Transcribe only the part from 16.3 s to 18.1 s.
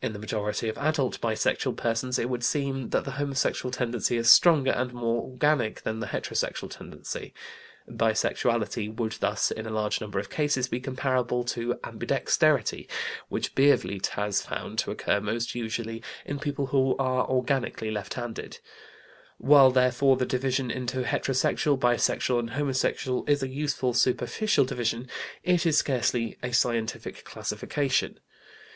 people who are organically